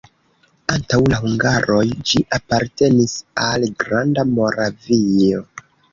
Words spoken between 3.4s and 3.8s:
al